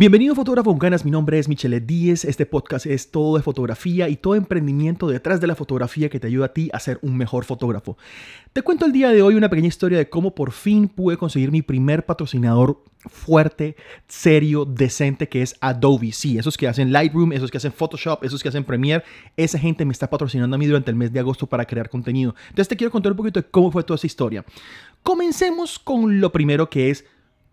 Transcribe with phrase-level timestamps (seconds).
[0.00, 4.08] Bienvenido fotógrafo con ganas, mi nombre es Michele Díez, este podcast es todo de fotografía
[4.08, 7.18] y todo emprendimiento detrás de la fotografía que te ayuda a ti a ser un
[7.18, 7.98] mejor fotógrafo.
[8.54, 11.52] Te cuento el día de hoy una pequeña historia de cómo por fin pude conseguir
[11.52, 13.76] mi primer patrocinador fuerte,
[14.08, 16.12] serio, decente que es Adobe.
[16.12, 19.04] Sí, esos que hacen Lightroom, esos que hacen Photoshop, esos que hacen Premiere,
[19.36, 22.34] esa gente me está patrocinando a mí durante el mes de agosto para crear contenido.
[22.48, 24.46] Entonces te quiero contar un poquito de cómo fue toda esa historia.
[25.02, 27.04] Comencemos con lo primero que es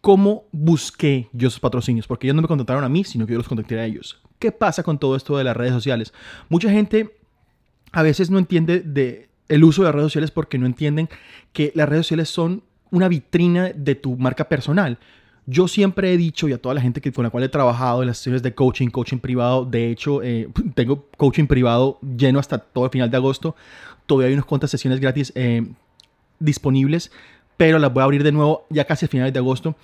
[0.00, 2.06] ¿Cómo busqué yo esos patrocinios?
[2.06, 4.20] Porque ellos no me contactaron a mí, sino que yo los contacté a ellos.
[4.38, 6.12] ¿Qué pasa con todo esto de las redes sociales?
[6.48, 7.16] Mucha gente
[7.92, 11.08] a veces no entiende de el uso de las redes sociales porque no entienden
[11.52, 14.98] que las redes sociales son una vitrina de tu marca personal.
[15.46, 18.02] Yo siempre he dicho, y a toda la gente que, con la cual he trabajado
[18.02, 22.58] en las sesiones de coaching, coaching privado, de hecho, eh, tengo coaching privado lleno hasta
[22.58, 23.54] todo el final de agosto.
[24.06, 25.66] Todavía hay unas cuantas sesiones gratis eh,
[26.40, 27.12] disponibles
[27.56, 29.76] pero las voy a abrir de nuevo ya casi a finales de agosto.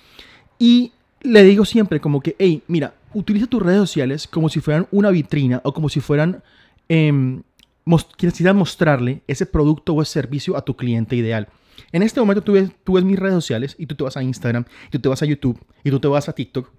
[0.59, 0.91] Y
[1.21, 5.09] le digo siempre como que, hey, mira, utiliza tus redes sociales como si fueran una
[5.09, 6.43] vitrina o como si fueran,
[6.89, 7.41] eh,
[8.17, 11.47] quieres mostrarle ese producto o ese servicio a tu cliente ideal.
[11.91, 14.23] En este momento tú ves, tú ves mis redes sociales y tú te vas a
[14.23, 16.69] Instagram, y tú te vas a YouTube y tú te vas a TikTok.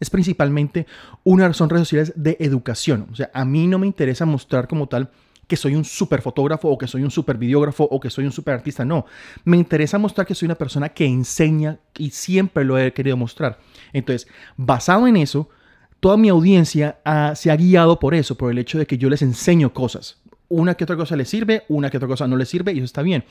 [0.00, 0.86] Es principalmente
[1.22, 3.06] una, son redes sociales de educación.
[3.12, 5.10] O sea, a mí no me interesa mostrar como tal
[5.52, 8.32] que soy un super fotógrafo o que soy un super videógrafo o que soy un
[8.32, 8.86] super artista.
[8.86, 9.04] No,
[9.44, 13.58] me interesa mostrar que soy una persona que enseña y siempre lo he querido mostrar.
[13.92, 15.50] Entonces, basado en eso,
[16.00, 17.00] toda mi audiencia
[17.34, 20.22] se ha guiado por eso, por el hecho de que yo les enseño cosas.
[20.48, 22.86] Una que otra cosa les sirve, una que otra cosa no les sirve y eso
[22.86, 23.22] está bien.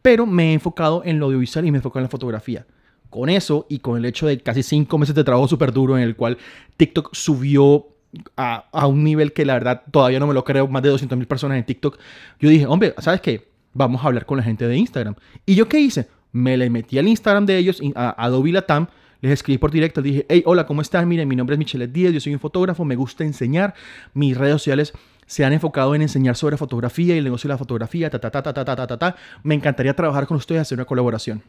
[0.00, 2.64] Pero me he enfocado en lo audiovisual y me he enfocado en la fotografía
[3.10, 6.04] con eso y con el hecho de casi cinco meses de trabajo súper duro en
[6.04, 6.38] el cual
[6.76, 7.93] TikTok subió
[8.36, 11.26] a, un nivel que la verdad todavía no me lo creo, más de 200 mil
[11.26, 11.98] personas en TikTok,
[12.40, 13.48] yo dije, hombre, ¿sabes qué?
[13.72, 15.14] Vamos a hablar con la gente de Instagram.
[15.46, 16.08] ¿Y yo qué hice?
[16.32, 18.88] Me le metí al Instagram de ellos, a Adobe Latam,
[19.20, 21.08] les escribí por directo, dije, hey, hola, ¿cómo están?
[21.08, 23.74] Miren, mi nombre es Michelle Díaz, yo soy un fotógrafo, me gusta enseñar,
[24.12, 24.92] mis redes sociales
[25.26, 28.30] se han enfocado en enseñar sobre fotografía y el negocio de la fotografía, ta, ta,
[28.30, 29.16] ta, ta, ta, ta, ta, ta.
[29.42, 31.42] Me encantaría trabajar con ustedes hacer una colaboración.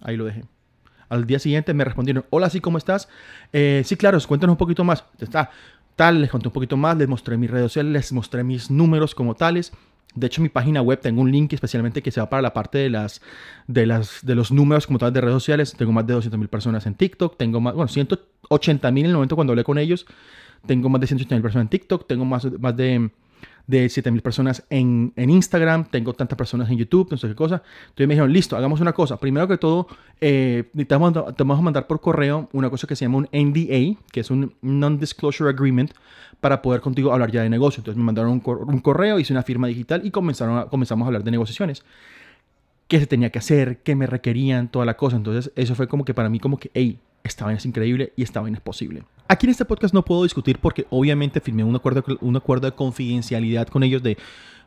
[0.00, 0.44] Ahí lo dejé.
[1.10, 3.08] Al día siguiente me respondieron, hola, sí, ¿cómo estás?
[3.52, 5.04] Eh, sí, claro, cuéntanos un poquito más.
[5.18, 5.50] Está,
[5.96, 9.14] tal, les conté un poquito más, les mostré mis redes sociales, les mostré mis números
[9.14, 9.72] como tales.
[10.14, 12.52] De hecho, en mi página web tengo un link especialmente que se va para la
[12.52, 13.20] parte de, las,
[13.66, 15.74] de, las, de los números como tal de redes sociales.
[15.76, 19.16] Tengo más de 200 mil personas en TikTok, tengo más, bueno, 180 mil en el
[19.16, 20.06] momento cuando hablé con ellos.
[20.66, 23.10] Tengo más de 180 mil personas en TikTok, tengo más, más de
[23.66, 27.62] de 7000 personas en, Instagram, tengo tantas personas en YouTube, no sé qué cosa.
[27.82, 29.18] Entonces me dijeron, listo, hagamos una cosa.
[29.18, 29.86] Primero que todo,
[30.20, 34.30] eh, te, vamos mandar por correo una cosa que se llama un NDA, que es
[34.30, 35.92] un Non-Disclosure Agreement,
[36.40, 37.80] para poder contigo hablar ya de negocio.
[37.80, 41.30] Entonces me mandaron un, correo, hice una firma digital y comenzaron comenzamos a hablar de
[41.30, 41.84] negociaciones.
[42.90, 43.78] ¿Qué se tenía que hacer?
[43.84, 44.68] ¿Qué me requerían?
[44.68, 45.16] Toda la cosa.
[45.16, 48.24] Entonces eso fue como que para mí como que, hey, esta vaina es increíble y
[48.24, 49.04] esta vaina es posible.
[49.28, 52.74] Aquí en este podcast no puedo discutir porque obviamente firmé un acuerdo, un acuerdo de
[52.74, 54.18] confidencialidad con ellos de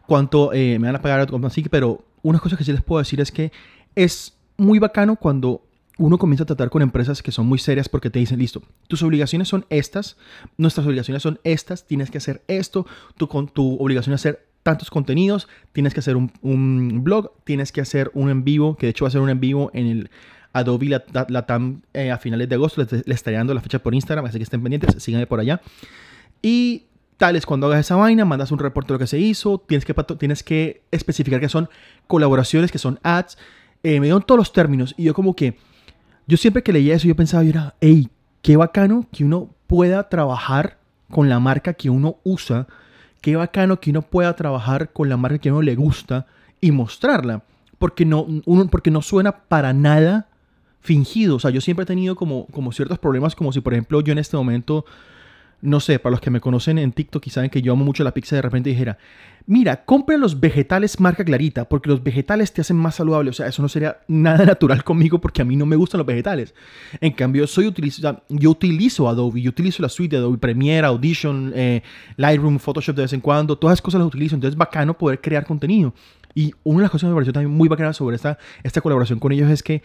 [0.07, 3.19] cuánto eh, me van a pagar, así, pero una cosa que sí les puedo decir
[3.19, 3.51] es que
[3.93, 5.61] es muy bacano cuando
[5.97, 9.03] uno comienza a tratar con empresas que son muy serias porque te dicen, listo, tus
[9.03, 10.15] obligaciones son estas,
[10.55, 14.89] nuestras obligaciones son estas, tienes que hacer esto, tu, con, tu obligación es hacer tantos
[14.89, 19.05] contenidos, tienes que hacer un, blog, tienes que hacer un en vivo, que de hecho
[19.05, 20.09] va a ser un en vivo en el
[20.53, 22.81] Adobe Latam eh, a finales de agosto.
[22.81, 25.61] Les, estaré dando la fecha por Instagram, así que estén pendientes, síganme por allá.
[26.41, 26.85] Y
[27.17, 29.85] tal es cuando hagas esa vaina, mandas un reporte de lo que se hizo, tienes
[29.85, 31.69] que, tienes que especificar que son
[32.07, 33.37] colaboraciones, que son ads.
[33.83, 35.57] Eh, me dieron todos los términos y yo como que,
[36.25, 38.09] yo siempre que leía eso, yo pensaba, yo era, hey,
[38.41, 40.77] qué bacano que uno pueda trabajar
[41.09, 42.67] con la marca que uno usa,
[43.23, 46.27] qué bacano que uno pueda trabajar con la marca que a uno le gusta
[46.59, 47.43] y mostrarla,
[47.79, 50.27] porque no, uno, porque no suena para nada
[50.81, 51.37] fingido.
[51.37, 54.11] O sea, yo siempre he tenido como, como ciertos problemas, como si, por ejemplo, yo
[54.11, 54.83] en este momento,
[55.63, 58.03] no sé, para los que me conocen en TikTok y saben que yo amo mucho
[58.03, 58.97] la pizza, de repente dijera,
[59.45, 63.29] mira, compren los vegetales marca clarita, porque los vegetales te hacen más saludable.
[63.29, 66.05] O sea, eso no sería nada natural conmigo porque a mí no me gustan los
[66.05, 66.53] vegetales.
[66.99, 71.53] En cambio, soy utilizo, yo utilizo Adobe, yo utilizo la suite de Adobe Premiere, Audition,
[71.55, 71.81] eh,
[72.17, 74.35] Lightroom, Photoshop de vez en cuando, todas esas cosas las utilizo.
[74.35, 75.93] Entonces es bacano poder crear contenido.
[76.35, 79.17] Y una de las cosas que me pareció también muy bacana sobre esta, esta colaboración
[79.17, 79.81] con ellos es que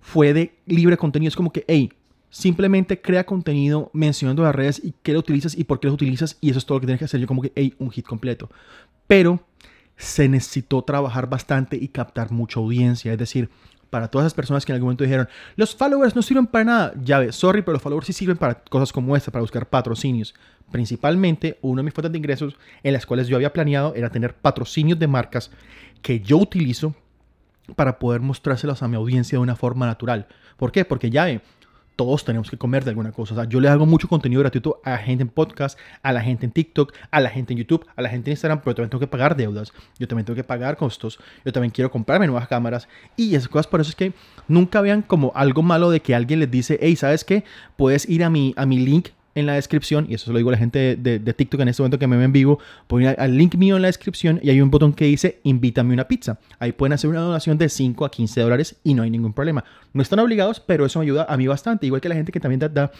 [0.00, 1.28] fue de libre contenido.
[1.28, 1.92] Es como que, hey,
[2.30, 6.38] simplemente crea contenido mencionando las redes y qué lo utilizas y por qué lo utilizas
[6.40, 7.20] y eso es todo lo que tienes que hacer.
[7.20, 8.48] Yo como que, hey, un hit completo.
[9.06, 9.44] Pero
[9.96, 13.12] se necesitó trabajar bastante y captar mucha audiencia.
[13.12, 13.50] Es decir,
[13.90, 16.94] para todas esas personas que en algún momento dijeron, los followers no sirven para nada.
[17.02, 20.34] Ya ves, sorry, pero los followers sí sirven para cosas como esta, para buscar patrocinios.
[20.70, 24.34] Principalmente, una de mis fuentes de ingresos en las cuales yo había planeado era tener
[24.34, 25.50] patrocinios de marcas
[26.00, 26.94] que yo utilizo
[27.74, 30.28] para poder mostrárselos a mi audiencia de una forma natural.
[30.56, 30.84] ¿Por qué?
[30.84, 31.28] Porque ya
[32.00, 33.34] todos tenemos que comer de alguna cosa.
[33.34, 36.22] O sea, yo le hago mucho contenido gratuito a la gente en podcast, a la
[36.22, 38.88] gente en TikTok, a la gente en YouTube, a la gente en Instagram, pero también
[38.88, 42.48] tengo que pagar deudas, yo también tengo que pagar costos, yo también quiero comprarme nuevas
[42.48, 43.66] cámaras y esas cosas.
[43.66, 44.14] Por eso es que
[44.48, 47.44] nunca vean como algo malo de que alguien les dice, hey, ¿sabes qué?
[47.76, 50.50] Puedes ir a mi, a mi link en la descripción, y eso se lo digo
[50.50, 53.36] a la gente de, TikTok en este momento que me ven en vivo, ponen al
[53.36, 56.38] link mío en la descripción y hay un botón que dice invítame una pizza.
[56.58, 59.64] Ahí pueden hacer una donación de 5 a 15 dólares y no hay ningún problema.
[59.92, 62.40] No están obligados, pero eso me ayuda a mí bastante, igual que la gente que
[62.40, 62.90] también da,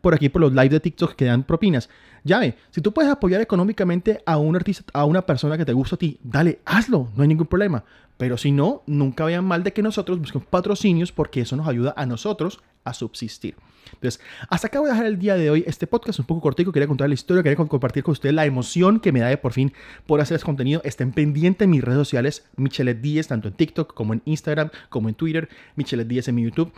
[0.00, 1.88] por aquí por los live de TikTok que dan propinas.
[2.24, 2.40] Ya
[2.70, 5.98] si tú puedes apoyar económicamente a un artista, a una persona que te gusta a
[5.98, 7.84] ti, dale, hazlo, no hay ningún problema.
[8.16, 11.94] Pero si no, nunca vean mal de que nosotros busquemos patrocinios porque eso nos ayuda
[11.96, 13.56] a nosotros a subsistir.
[13.92, 16.72] Entonces, hasta acá voy a dejar el día de hoy este podcast un poco cortico.
[16.72, 19.52] Quería contar la historia, quería compartir con ustedes la emoción que me da de por
[19.52, 19.72] fin
[20.06, 20.80] por hacer este contenido.
[20.84, 25.08] Estén pendientes en mis redes sociales, Michelet 10, tanto en TikTok como en Instagram, como
[25.08, 26.72] en Twitter, Michelet 10 en mi YouTube.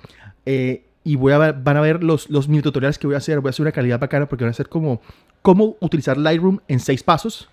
[0.47, 3.41] Eh, y voy a van a ver los, los mini tutoriales que voy a hacer.
[3.41, 5.01] Voy a hacer una calidad bacana porque van a ser como
[5.43, 7.49] cómo utilizar Lightroom en seis pasos.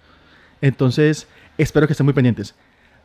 [0.61, 2.55] Entonces, espero que estén muy pendientes.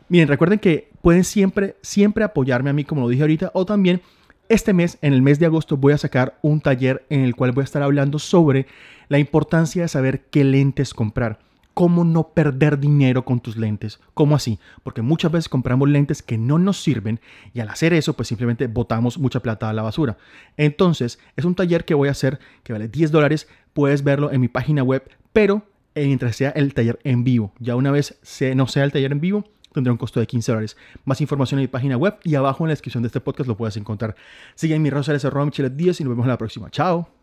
[0.09, 4.01] Miren, recuerden que pueden siempre, siempre apoyarme a mí, como lo dije ahorita, o también
[4.51, 7.53] este mes, en el mes de agosto, voy a sacar un taller en el cual
[7.53, 8.67] voy a estar hablando sobre
[9.07, 11.39] la importancia de saber qué lentes comprar.
[11.73, 14.01] Cómo no perder dinero con tus lentes.
[14.13, 14.59] ¿Cómo así?
[14.83, 17.21] Porque muchas veces compramos lentes que no nos sirven
[17.53, 20.17] y al hacer eso, pues simplemente botamos mucha plata a la basura.
[20.57, 23.47] Entonces, es un taller que voy a hacer que vale 10 dólares.
[23.71, 25.65] Puedes verlo en mi página web, pero
[25.95, 27.53] mientras sea el taller en vivo.
[27.59, 28.19] Ya una vez
[28.53, 30.77] no sea el taller en vivo, tendrá un costo de 15 dólares.
[31.05, 33.57] Más información en mi página web y abajo en la descripción de este podcast lo
[33.57, 34.15] puedes encontrar.
[34.55, 36.69] Sigue en sociales arroba Michelet 10 y nos vemos en la próxima.
[36.69, 37.20] Chao.